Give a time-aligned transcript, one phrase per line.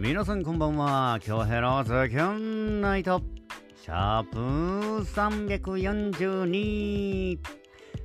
[0.00, 1.20] 皆さんこんばんは。
[1.26, 3.20] 今日ヘローズキュンナイト。
[3.84, 4.38] シャープ
[5.04, 7.38] 342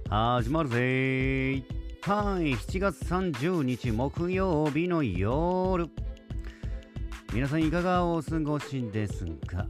[0.10, 1.64] 始まるぜ。
[2.02, 5.88] はい7月30日木曜日の夜。
[7.34, 9.66] 皆さんいかがお過ごしですか？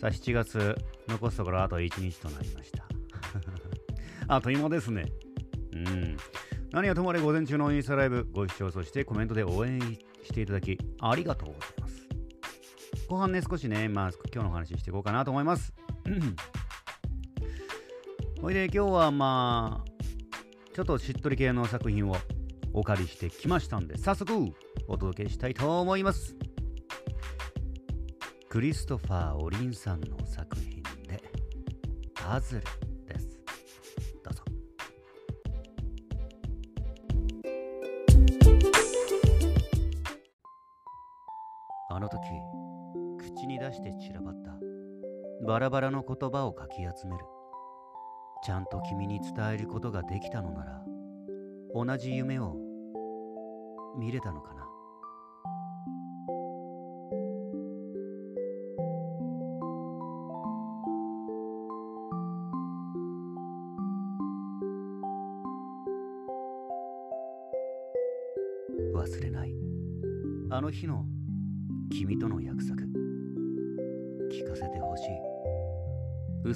[0.00, 0.74] さあ7月
[1.08, 2.86] 残すところあと1日となりました。
[4.34, 5.04] あっという間ですね。
[5.74, 6.16] うん。
[6.72, 9.80] 何はともあれ午前中のインスタライブご視聴そしてコメントで応援
[10.22, 12.08] していただきありがとうございます。
[13.08, 15.72] 後半ね少しねまあ今日の話していこうかなと思います。
[18.40, 19.90] ほいで今日はまあ
[20.72, 22.14] ちょっとしっとり系の作品を
[22.72, 24.32] お借りしてきましたんで早速
[24.86, 26.36] お届けしたいと思います。
[28.48, 31.20] クリストファー・オリンさんの作品で
[32.14, 32.62] パズル。
[43.20, 44.58] 口に出して散らばった。
[45.46, 47.24] バラバラの言葉をかき集める。
[48.42, 50.82] ちゃんと君に伝えることができたのなら
[51.74, 52.56] 同じ夢を
[53.98, 54.69] 見れたのかな。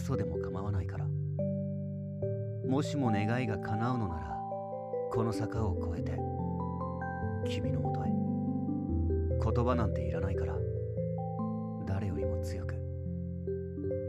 [0.04, 1.06] 嘘でも構わないから。
[2.68, 4.38] もしも願いが叶うのなら
[5.10, 6.18] この坂を越えて
[7.48, 8.10] 君のもとへ。
[9.42, 10.58] 言葉なんていらないから
[11.86, 12.74] 誰よりも強く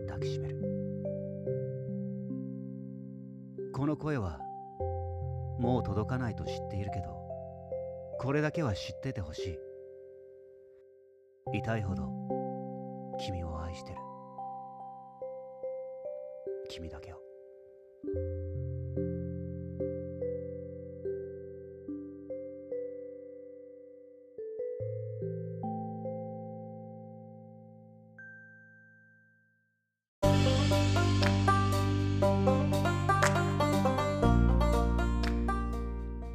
[0.05, 0.61] 抱きしめる。
[3.73, 4.39] この声は
[5.59, 7.05] もう届かないと知っているけど
[8.19, 9.57] これだけは知っててほし
[11.53, 11.57] い。
[11.57, 12.09] 痛いほど
[13.17, 14.14] 君を愛してる。
[16.75, 17.15] 君だけを。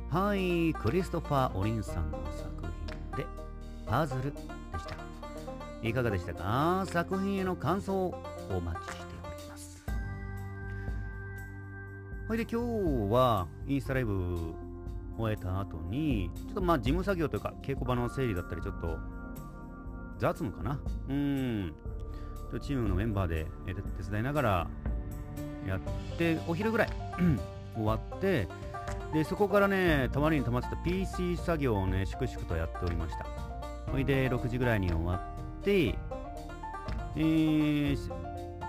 [0.09, 3.27] はい、クリストファー・オリンさんの作品で
[3.87, 4.43] パズルでし
[4.87, 4.97] た。
[5.87, 6.87] いかがでしたか？
[6.87, 8.15] 作品への感想を
[8.49, 9.00] お待ち
[12.31, 14.55] ほいで今日はインスタライブ
[15.19, 18.99] 終えた後に、ちょっとまあ事務作業というか稽古場の整理だったりちょっと
[20.17, 20.79] 雑務かな？
[21.09, 21.75] うん。
[22.63, 23.75] チームのメンバーで手
[24.09, 24.71] 伝いながら
[25.67, 25.81] やっ
[26.17, 26.91] て、お昼ぐらい
[27.75, 28.47] 終わって、
[29.13, 33.27] でそこからね、たまりに溜まってた PC 作業をね、粛々とやっておりました。
[33.91, 35.21] ほいで、6時ぐらいに終わ
[35.59, 38.07] って、えー、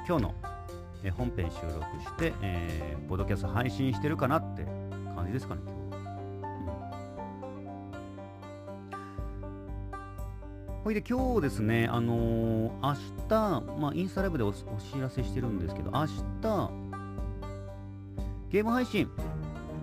[0.08, 0.34] 今日の
[1.04, 4.66] え本編収録して、えー、ポッドキャスト配信してるかなって
[5.16, 5.82] 感じですかね、今日は。
[10.84, 12.96] ほいで、今日ですね、あのー明
[13.28, 14.64] 日、まあ、インスタライブでお知
[15.00, 16.72] らせしてるんですけど、明日、
[18.50, 19.10] ゲーム配信、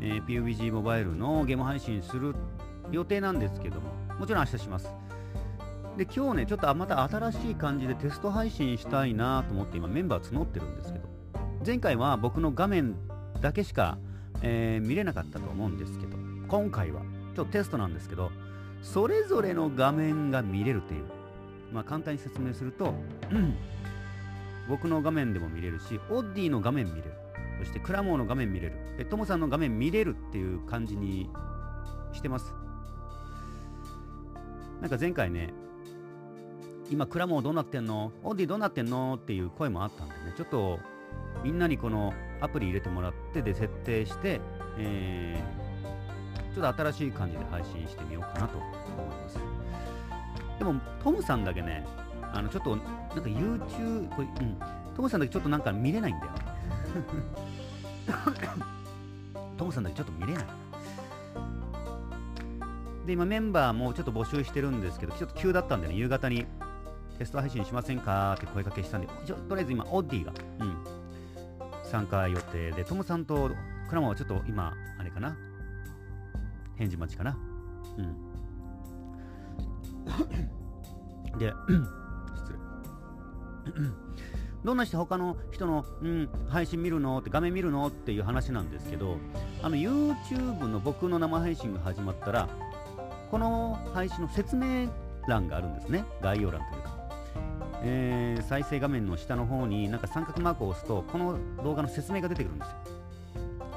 [0.01, 2.35] えー PUBG モバイルのゲーム配信する
[2.93, 4.95] 予定なんですけども、もちろん明日します。
[5.97, 10.98] で、今日ね、ちょっとまた新しい感じでテスト配信したいなと思って今メンバー募ってるんですけ、
[11.65, 12.95] 前回は僕の画面
[13.41, 13.99] だけしか、
[14.43, 16.17] えー見れなかったと思うんですけど、
[16.49, 17.03] 今回は
[17.35, 18.31] ちょっとテストなんですけど、
[18.83, 21.05] それぞれの画面が見れるっていう、
[21.73, 22.95] まあ簡単に説明すると、
[24.69, 27.13] 僕の画面でも見れるし、オッディの画面見れる。
[27.59, 28.75] そしてクラモーの画面見れる。
[28.97, 31.29] で、トモさんの画面見れるっていう感じに
[32.13, 32.55] してます。
[34.81, 35.53] なんか前回ね、
[36.89, 38.13] 今クラモーどうなってんの？
[38.23, 39.19] オーディどうなってんの？
[39.21, 40.79] っていう声もあったんでね、ちょっと
[41.43, 44.41] みんなにこのアプリ入れてもらってで設定して、
[44.79, 49.39] えー、ちょっと新しい感じで配信してみようかなと思います。
[50.59, 51.87] でも、トムさんだけね、
[52.33, 54.57] あのちょっとなんか YouTube、これうん、
[54.97, 56.39] トムさんだけちょっとなんか見れないんだよね。
[59.57, 60.45] トムさんだけちょっと見れない。
[63.07, 66.47] で、今メンバーもちょっと募集してるんですけど、ちょっと急だったんでね、夕方に
[67.19, 70.77] テスト配信しませんかって声かけしたんで、とりあえず今、オッディが、うん、
[71.91, 73.51] 参加予定で、トムさんと
[73.89, 75.37] クラマはちょっと今、あれかな？
[76.77, 77.37] 返事待ちかな？
[77.99, 78.17] うん。
[81.39, 81.53] で、
[82.37, 82.59] 失礼。
[84.65, 89.17] どんな人、他の人の、うん、配信見るのって画面見るのっていう話なんですけど、
[89.63, 92.49] あの YouTube の僕の生配信が始まったら、
[93.31, 94.89] この配信の説明
[95.27, 96.05] 欄があるんですね。
[96.21, 96.98] 概要欄というか。
[97.83, 102.75] えー、再生画面の下の方になんか三角マークを押すと、この動画の説明が出てくるんですよ。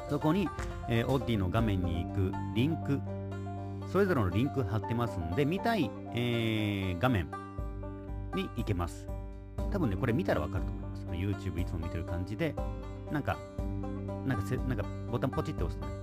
[0.09, 0.49] そこに、
[0.89, 2.99] えー、オッディの画面に行くリンク、
[3.91, 7.27] それぞれのリンク貼ってますんで、見たい、えー、画面
[8.35, 9.07] に行けます。
[9.71, 11.05] 多分ね、これ見たらわかると思います。
[11.11, 12.55] YouTube いつも見てる感じで、
[13.11, 13.37] なんか、
[14.25, 15.93] なんかせ、なんかボタンポチって押すとね、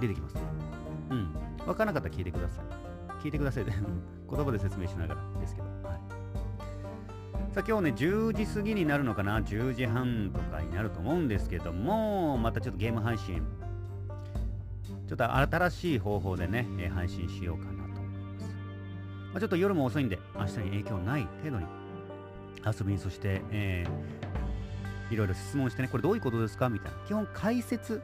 [0.00, 0.36] 出てきます。
[1.10, 1.34] うん。
[1.66, 3.22] わからなかったら聞いてください。
[3.22, 3.64] 聞いてください。
[4.30, 5.37] 言葉で説明しながら。
[7.54, 13.42] さあ今日ね、10時過ぎになるのかな ?10 時半とかになると思うんですけども、またちょっとゲーム配信、
[15.08, 18.46] ちょっと新しい方法でね、え配信しようかなと思います。
[19.32, 21.66] まあ、ちょっと夜も遅いんで、明日に影響ない程度に
[22.66, 26.68] 遊びに、そして、えー、いろいろ質問してね、これどういうことですか？
[26.68, 26.98] みたいな。
[27.06, 28.02] 基本解説、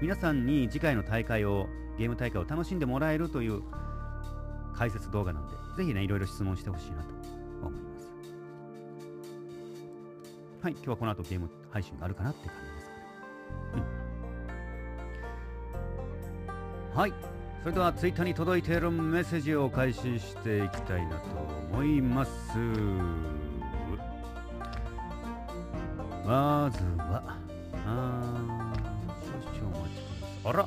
[0.00, 1.66] 皆さんに次回の大会を、
[1.98, 3.62] ゲーム大会を楽しんでもらえるという
[4.74, 7.25] 解説動画なんで、ぜひね、いろいろ質問してほしいなと
[10.66, 13.82] はい、今日はこの後ゲーム配信があるかなって感じですかね。
[16.92, 16.98] うん。
[16.98, 17.14] はい。
[17.62, 21.26] それではツイッターに届いているメッセージを開始していきたいなと
[21.72, 22.58] 思います。
[26.26, 27.22] まずは、
[27.86, 28.72] あ
[29.22, 30.52] 少々お待ちください。
[30.52, 30.66] あら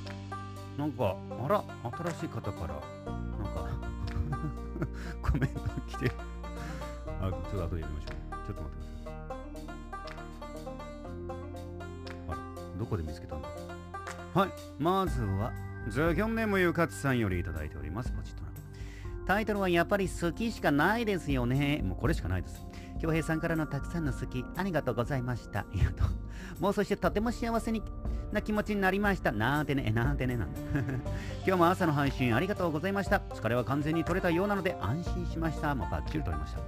[0.78, 1.62] なんか、あら
[2.08, 2.76] 新しい方から、
[3.06, 3.68] なんか
[5.30, 5.60] コメント
[5.90, 6.12] 来て
[7.20, 8.46] あ、ちょっと後で読みましょう。
[8.48, 8.89] ちょっと待ってください。
[12.90, 13.48] こで見つけたんだ？
[14.34, 15.52] はいまずは
[15.88, 18.12] ザギョンネームゆかつさんよりいただいております。
[18.12, 18.50] ポチッとな。
[19.26, 21.82] タイトルはやっぱり好きしかないですよね。
[21.84, 22.66] もうこれしかないです。
[23.00, 25.66] 京平さんからのたくさんの好きありがとうございました。
[25.74, 26.04] いやと
[26.60, 27.82] もうそしてとても幸せに
[28.32, 29.32] な気持ちになりました。
[29.32, 30.50] なんてねなんてねなん
[31.46, 33.20] 今日も朝の配信ありがとうございました。
[33.20, 35.74] 疲れは完全に取れたようなので安心しました。
[35.76, 36.60] もうバッチリ取れました、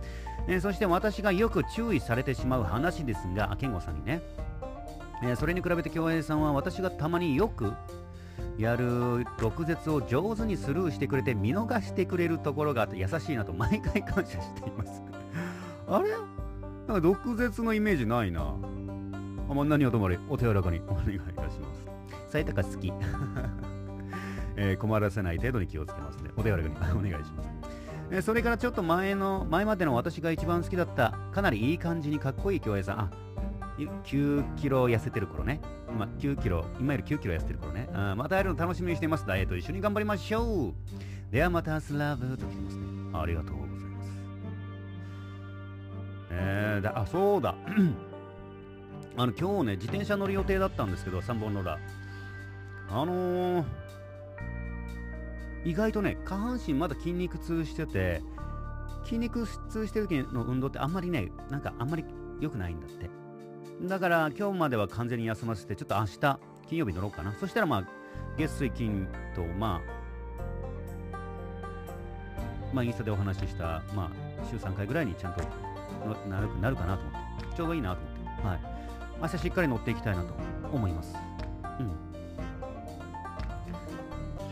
[0.47, 4.21] えー、そして私がよく注意されてしまう話ですが健吾さんにね。
[5.23, 7.73] えー、それに比べて京平さんは私がたまによく
[8.57, 15.01] やる毒舌を上手にスルーしてくれて見逃してくれるところがあって優しいなと毎回感謝しています
[15.87, 16.09] あれ？
[16.87, 18.55] なんか毒舌のイメージないな。
[19.49, 21.85] あまあ、何はともあれお手柔らかにお願いいたします。
[22.29, 22.91] さえたか好き、
[24.55, 26.31] えー、困らせない程度に気をつけますね。
[26.37, 27.49] お手柔らかに お願いします。
[28.11, 32.99] えー、それからちょっと前の、前までの私が一番好きだった、かなりいい感じにかっこいい京平さん。
[32.99, 33.11] あ、
[33.77, 35.61] 9キロ痩せてる頃ね。
[35.97, 37.89] まあ、9キロ、今より9キロ痩せてる頃ね。
[37.93, 39.25] あまた会えるの楽しみにしています。
[39.25, 40.73] ダイエット一緒に頑張りましょう。
[41.31, 42.83] ではまたスラブと来てますね。
[43.13, 44.09] ありがとうございます。
[46.31, 47.55] えー、だ、あ、そうだ。
[49.17, 51.79] あの、今日ね、自転車乗る予定だったんですけど、3本ローラー。
[52.89, 53.65] あのー、
[55.63, 58.21] 意外とね、下半身まだ筋肉痛してて、
[59.03, 62.05] 筋肉痛してる時の運動ってあんまりね、なんかあんまり
[62.39, 63.20] 良くないんだって。
[63.87, 66.19] だから今日までは完全に休ませて、ちょっと明日、
[66.69, 67.33] 金曜日乗ろうかな。
[67.39, 67.83] そしたらまあ、
[68.37, 69.81] 月水金と、まあ、
[72.73, 74.11] まあ、インスタでお話しした、まあ、
[74.49, 75.41] 週3回ぐらいにちゃんと
[76.29, 77.13] なるなるかなと思っ
[77.49, 78.59] て、ちょうどいいなと思って、はい。
[79.23, 80.33] 明日しっかり乗っていきたいなと
[80.71, 81.15] 思います。
[81.79, 81.83] う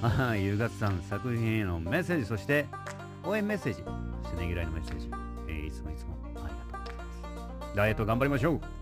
[0.06, 0.10] ん。
[0.10, 2.66] はい、ゆうがつさん、作品へのメッセージ、そして
[3.24, 3.84] 応援メッセージ、
[4.24, 5.12] そしてねぎらいのメッセージ、
[5.48, 6.56] えー、いつもいつもありがとうございま
[7.72, 7.76] す。
[7.76, 8.79] ダイエット頑張りましょう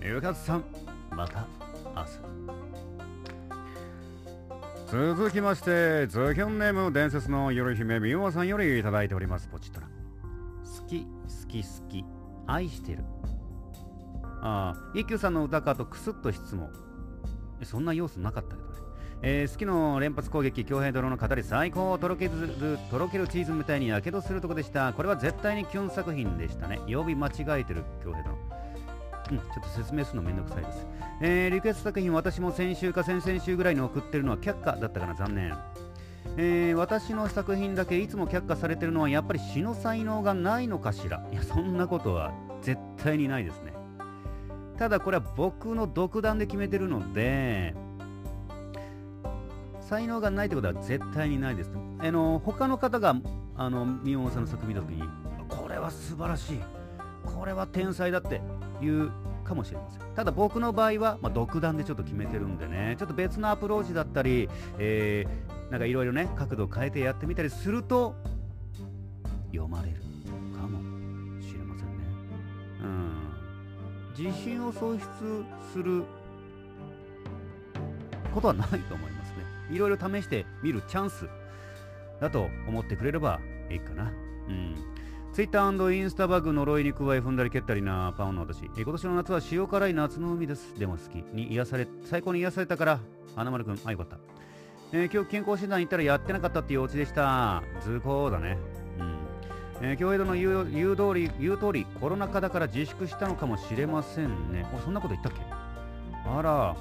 [0.00, 0.64] ゆかつさん、
[1.10, 1.44] また
[1.94, 2.10] 明日。
[5.16, 9.48] 続きまして、ズキョンネーム伝説の夜姫みおさんよりいただいております。
[9.48, 9.88] ポチッとな。
[9.88, 9.92] 好
[10.86, 11.08] き、好
[11.48, 12.04] き、好き、
[12.46, 13.02] 愛してる。
[14.40, 16.70] ああ、一休さんの歌かとクスッと質問。
[17.64, 18.74] そんな要素なかったけどね。
[19.20, 22.32] えー、好きの連発攻撃、強兵泥の語り最高とろける、
[22.88, 24.92] とろけるチーズみたいにやけどするとこでした。
[24.92, 26.78] これは絶対にキュン作品でしたね。
[26.86, 28.47] 曜日間違えてる強兵泥。
[29.30, 30.86] うん、ちょっと説明するのめんどくさいです。
[31.20, 35.54] えー、リクエスト作品私も先週か先々週ぐらいに送ってるのは却下だったかな、残念。
[36.36, 42.32] えー、私の作品だけいつも却下されてるのはやっぱり詩の才能がないのかしらいや、そんなことは
[42.62, 43.72] 絶対にないですね。
[44.78, 47.74] ただこれは僕の独断で決めてるので、
[49.80, 51.72] 才能がないってことは絶対にないです。
[51.98, 53.16] あの他の方が
[53.56, 55.02] あの宮本さんの作品見た時に
[55.48, 56.60] これは素晴らしい
[57.24, 58.40] これは天才だって
[58.80, 59.10] いう
[59.44, 60.00] かもしれません。
[60.14, 62.96] ただ僕の場合は、まあ、独断でちょっと決めてるんでね。
[62.98, 68.14] ちょっと別のアプローチだったり、えー、なんかいろいろね角度を変えてやってみたりすると
[69.50, 69.96] 読まれる
[70.56, 70.78] かも
[71.40, 72.04] しれませんね。
[72.82, 73.12] うん。
[74.16, 75.06] 自信を喪失
[75.72, 76.04] する
[78.34, 79.44] ことはないと思いますね。
[79.70, 81.28] いろいろ試してみるチャンス
[82.20, 84.12] だと思ってくれればいいかな。
[84.48, 84.74] うん。
[85.32, 88.64] Twitter& インスタバグ呪いに加え踏んだり蹴ったりなパウンの私。
[88.64, 90.76] え今年の夏は塩辛い夏の海です。
[90.78, 91.14] でも好き。
[91.32, 92.98] に癒され、最高に癒されたから、
[93.36, 94.16] 花丸くん、あ、よかった。
[94.90, 97.62] えー、今日健康診断行ったらやってなかったっていうお家でした。
[97.82, 98.58] 図工だね。
[99.80, 99.86] うん。
[99.86, 104.66] えー、京江戸の言う言う通り、言う通り、コロナ禍だから自粛したのかもしれませんね。
[104.74, 105.40] お、そんなこと言ったっけ？
[106.26, 106.74] あら。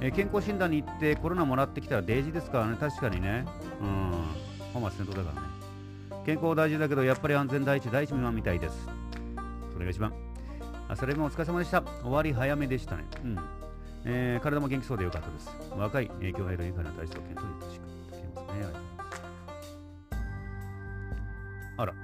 [0.00, 2.76] えー、健康診断に行ってコロナもらってきたらデイジーですからね。
[2.78, 3.46] 確かにね。
[3.80, 4.12] うん。
[4.74, 5.53] 本末転倒だからね。
[6.24, 8.88] 健康大事だけど、やっぱり安全第一、第一未満みたいです。
[9.72, 10.12] それが一番。
[10.88, 11.82] あそれもお疲れ様でした。
[12.02, 13.04] 終わり早めでしたね。
[13.24, 13.38] うん。
[14.06, 15.50] えー、体も元気そうでよかったです。
[15.76, 18.66] 若い影響を得る愉快な体質を検討いたしくいただきますね。
[21.76, 21.86] あ。
[21.86, 21.94] ら。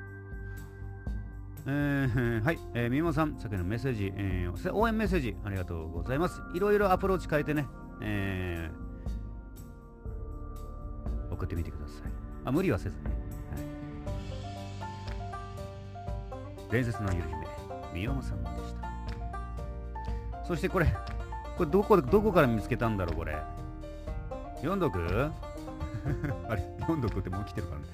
[1.67, 6.41] えー、はい、えー、みもさん、先のメッセージ、えー、応援メッセージ、ありがとうございます。
[6.55, 7.67] いろいろアプローチ変えてね、
[8.01, 12.13] えー、送ってみてください。
[12.47, 13.20] あ、無理はせずね。
[16.71, 17.47] 伝説のゆる姫、
[17.95, 20.45] みよもさんでした。
[20.45, 20.87] そしてこれ、
[21.57, 23.37] これどこ、どこから見つけたんだろう、これ。
[24.57, 24.99] 読んどく？
[26.49, 27.87] あれ、読んどくってもう来てるからね。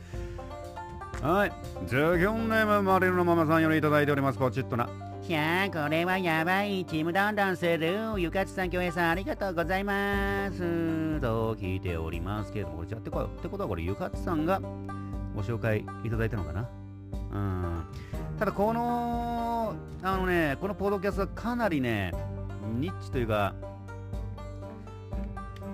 [1.39, 1.53] はい。
[1.87, 4.39] ジョギョンネームマリルのママさんよりいただいております。
[4.39, 4.89] ポチッとな。
[5.27, 6.85] いやこれはやばい。
[6.85, 7.97] チームダウンダウンする。
[8.19, 11.21] ゆかちさん、京平さん、ありがとうございます。
[11.21, 14.61] と聞いておりますけれども、これじゃってこってことはこれ、ゆかちさんが
[15.35, 16.69] ご紹介いただいたのかな？
[18.39, 22.13] ただ、この、あのね、このポッドキャストはかなりね、
[22.79, 23.55] ニッチというか、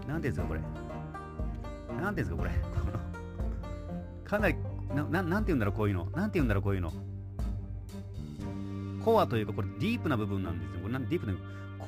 [0.07, 0.61] なんていうんですか、これ。
[2.00, 2.50] なんていうんですか、これ。
[4.25, 4.57] かなり
[4.95, 6.07] なな、なんて言うんだろう、こういうの。
[6.14, 6.92] なんて言うんだろう、こういうの。
[9.04, 10.81] コアというか、これディープな部分なんですよ。
[10.83, 11.35] これなんディープな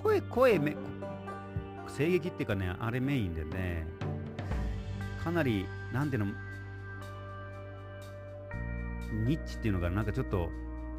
[0.02, 0.76] 声、声め、
[1.96, 3.86] 声劇っていうかね、あれメインでね、
[5.22, 6.32] かなり、なんていうの、
[9.26, 10.50] ニッチっていうのがなんかちょっと、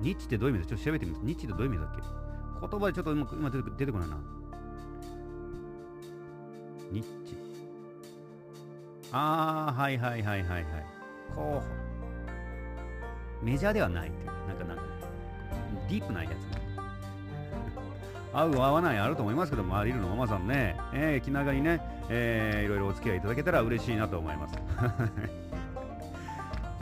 [0.02, 0.70] ニッチってどういう意味だ？
[0.70, 1.26] ちょっと調べてみます。
[1.26, 2.02] ニッチってどういう意味だっけ？
[2.68, 4.18] 言葉でちょっと今出て出てこないな。
[6.92, 7.36] ニッチ。
[9.12, 10.66] ああ、はいはいはいはいはい。
[11.34, 11.64] こ
[13.42, 14.84] う、メジャーではないっていう、なんかなんか、
[15.90, 16.34] ディープなやつ、
[18.34, 24.56] 合う合わないあると思いますけども、リルのママさんね、えー、気長にね、えー、いろいろお付き合いいただけたら嬉しいなと思います。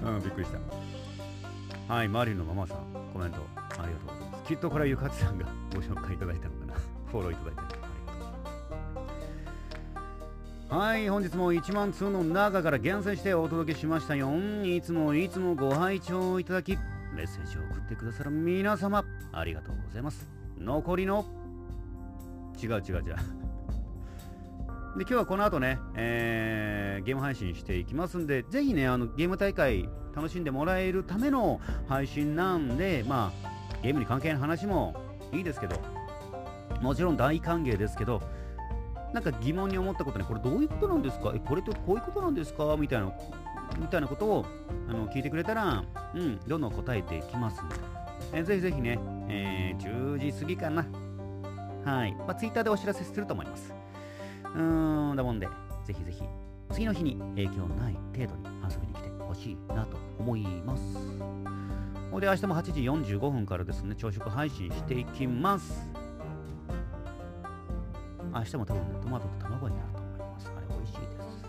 [0.03, 0.51] うん、びっくりし
[1.87, 1.93] た。
[1.93, 2.77] はい、マリルのママさん、
[3.13, 4.47] コメントありがとうございます。
[4.47, 6.73] きっとこれはゆかつさんが ご紹介いただいたのかな。
[7.11, 7.83] フォローいただいて
[10.69, 14.31] はい、本日も1万通の中から厳選してお届けしましたよ。
[14.63, 16.75] いつもいつもご拝聴いただき、
[17.13, 20.27] メッセージを送ってくださる皆様、ありがとうございます。
[20.57, 21.25] 残りの、
[22.59, 23.03] 違う違う違う。
[24.97, 33.49] で、今日はこの後ね、えー、ゲーム配信していきますんで、ぜひね、あの、ゲーム大会楽しんでもらえるための配信なんで、まあ、
[33.81, 34.95] ゲームに関係ない話も
[35.31, 35.75] いいですけど、
[36.81, 38.21] もちろん大歓迎ですけど、
[39.13, 41.31] なんか疑問に思ったことね、これどういうことなんですか？
[41.35, 42.75] え、これってこういうことなんですか？
[42.77, 43.11] みたいな、
[43.79, 44.45] みたいなことを
[44.89, 45.83] あの聞いてくれたら、
[46.15, 47.75] うん、どんどん答えていきますので、
[48.33, 50.85] えぜひぜひね、えー、10時過ぎかな。
[51.85, 52.13] はい。
[52.15, 53.73] まあ、ツイッターでお知らせすると思います。
[54.55, 55.47] うーん、だもんで、
[55.85, 56.23] ぜひぜひ、
[56.71, 58.92] 次の日に影響ない程度に遊びに
[59.43, 60.83] しいなと思います。
[62.11, 65.89] ほで、明日も8時45分からですね、朝食配信していきます。
[68.33, 70.51] 明日も多分ね、トマトと卵になると思います。
[70.55, 71.43] あれ、美味しいです。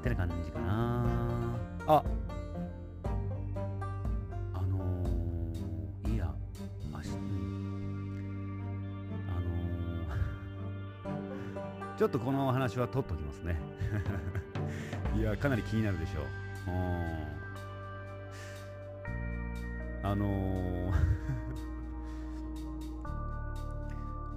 [0.00, 1.56] ってな感じかな。
[1.86, 2.04] あ
[4.54, 6.34] あのー、いや、
[6.92, 8.42] 明日、うん、
[9.28, 13.60] あのー、 ちょっとこの話は取っときますね。
[15.18, 16.24] いや、かなり気になるでしょう。
[16.70, 17.28] うん
[20.00, 20.92] あのー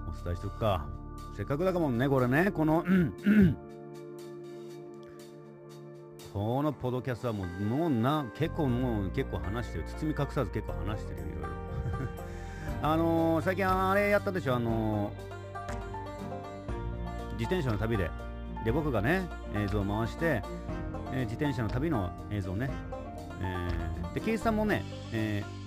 [0.09, 0.87] お伝えしとくか。
[1.37, 2.83] せっかくだかもんね、これね、この、
[6.33, 9.85] このポドキャストはもう、もうな、結構もう、結構話してる。
[9.85, 11.49] 包み隠さず結構話してるよ、いろいろ。
[12.89, 15.13] あのー、最近あれやったでしょ、あのー、
[17.33, 18.10] 自転車の旅で。
[18.63, 20.43] で、僕がね、映像を回して、
[21.13, 22.69] えー、自転車の旅の映像ね。
[23.41, 25.61] えー、で、ケイさんもね、えー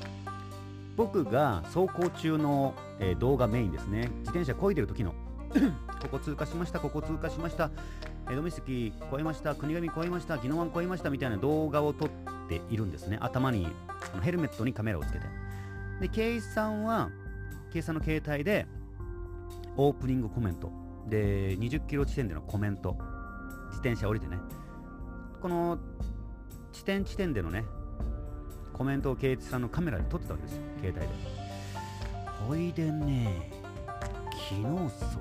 [0.96, 4.10] 僕が走行中の、えー、動画メインですね。
[4.20, 5.12] 自転車こいでる時の
[6.02, 7.70] ここ通過しました、ここ通過しました、
[8.28, 12.08] えー、ドミスキ越えました、国神越えました、宜野湾越えましたみたいな動画を撮っ
[12.48, 13.18] ているんですね。
[13.20, 13.66] 頭に、
[14.22, 15.26] ヘルメットにカメラをつけて。
[16.00, 17.10] で、ケイさんは、
[17.72, 18.66] ケイさんの携帯で、
[19.76, 20.70] オープニングコメント。
[21.08, 22.96] で、20キロ地点でのコメント。
[23.68, 24.38] 自転車降りてね。
[25.44, 25.78] この
[26.72, 27.66] 地点地点でのね
[28.72, 31.08] コメントを圭一さんのカメラで撮ってたわけですよ携帯で
[32.46, 33.52] ほいでね
[34.48, 34.64] 昨日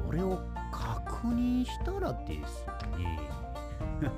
[0.08, 2.66] それを確認したらです
[2.98, 3.20] ね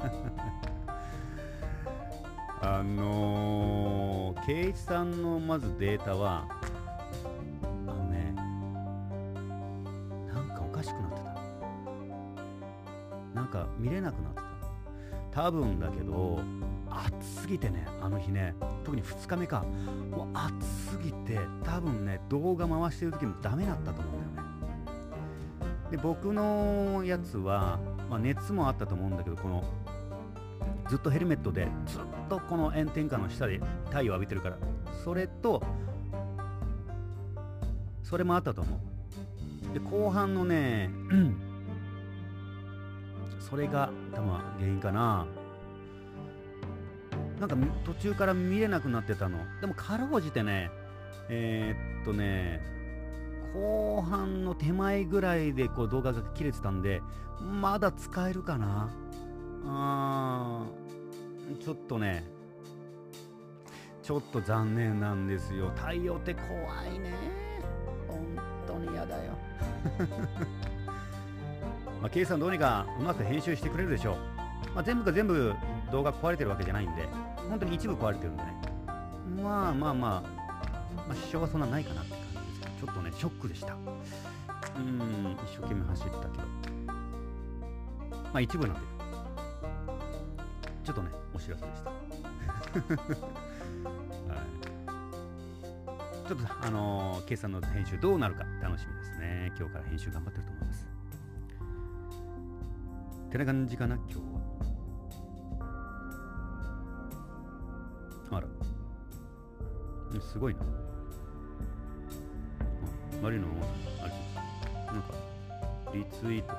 [2.61, 6.47] あのー、圭一さんのまずデータは
[13.55, 14.43] か見れなくなった
[15.31, 16.39] 多分だけど
[16.89, 19.65] 暑すぎてねあの日ね特に2日目か。
[20.11, 24.53] もう暑すぎて多分ね動画回してる時もダメだったと思うんだよね。
[25.91, 29.63] で僕のやつは、まあ、熱もあったと思うんだけどこの
[30.89, 34.57] ずっとヘルメットでずっとこの炎天下の下で太陽浴びてるから。
[35.03, 35.61] それと
[38.03, 38.79] それもあったと思
[39.71, 39.73] う。
[39.73, 40.89] で後半のね
[43.55, 45.25] それが多分原因かな。
[47.39, 49.37] なんか途中から見れなくなってたの。
[49.61, 50.69] でもかろうじてね
[51.29, 52.59] えー、っとね
[53.53, 57.01] 後半の手前ぐらいでこう動画が切れてたんで
[57.39, 58.89] まだ使えるかな。
[59.67, 62.25] あーちょっとね
[64.03, 65.71] ちょっと残念なんですよ。
[65.77, 66.51] 太陽って怖
[66.93, 67.13] いね。
[68.09, 68.19] 本
[68.67, 69.31] 当に嫌だよ。
[72.05, 74.17] まあ、K さんどうにかうまく編集してくれるでしょう、
[74.75, 75.55] まあ、全部が全部
[75.91, 77.01] 動画壊れてるわけじゃないんで
[77.49, 78.53] 本当に一部壊れてるんでね。
[79.41, 80.21] まあまあまあ、
[80.95, 83.73] まあ、支障はそんなないかなって感じですけどちょっとねショックでした。
[83.73, 83.77] う
[84.81, 86.43] ん一生懸命走ったけど。
[86.93, 88.81] まあ一部なんで。
[90.83, 91.89] ちょっとねお知らせでした。
[91.89, 91.95] は
[94.35, 96.27] い。
[96.27, 99.51] ちょっとあのー、K さんの編集どうなるか楽しみですね。
[99.57, 100.54] 今日から編集頑張ってると
[103.35, 104.15] てな感じかな今日
[108.31, 108.37] は。
[108.37, 108.47] あら。
[110.21, 110.61] すごいな。
[113.21, 113.47] マリノ
[114.01, 114.13] あれ。
[114.87, 115.13] なんか
[115.93, 116.53] リツイート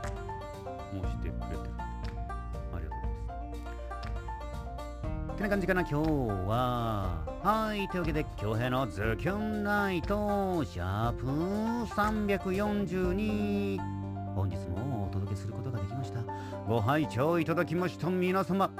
[0.94, 1.70] もしてくれてる。
[1.78, 3.12] ありがとうござい
[5.26, 5.36] ます。
[5.36, 6.08] てな感じかな今日
[6.46, 7.24] は。
[7.42, 11.26] はいというわけで今日のズキュンナイトシャープ
[11.94, 13.78] 342
[14.34, 14.56] 本日
[16.66, 18.72] ご拝聴いただきました皆様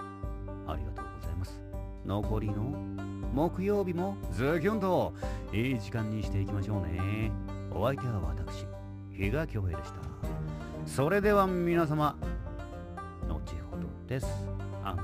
[0.66, 1.61] ありがとうございます。
[2.05, 2.57] 残りの
[3.33, 5.14] 木曜日もズキュンと
[5.53, 7.31] いい時間にしていきましょうね。
[7.72, 8.66] お相手は私
[9.12, 10.01] 比嘉恭平でした。
[10.85, 12.16] それでは皆様
[13.29, 13.38] 後
[13.70, 14.27] ほどです。
[14.83, 14.96] あ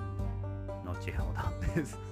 [0.85, 1.97] 後ほどです。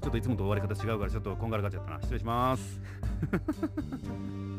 [0.00, 2.00] ちょっといつもと終わり方違うからちょっとこんがらがっちゃったな。
[2.02, 2.80] 失礼します。